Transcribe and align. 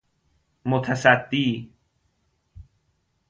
متصدی 0.65 1.71